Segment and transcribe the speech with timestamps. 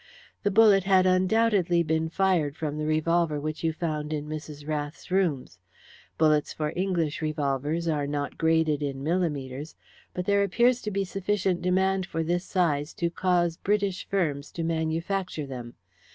[0.41, 4.67] The bullet had undoubtedly been fired from the revolver which you found in Mrs.
[4.67, 5.59] Rath's rooms.
[6.17, 9.75] Bullets for English revolvers are not graded in millimetres,
[10.15, 14.63] but there appears to be sufficient demand for this size to cause British firms to
[14.63, 15.75] manufacture them.